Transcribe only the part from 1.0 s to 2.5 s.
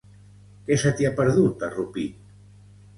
t'hi ha perdut, a Rupit?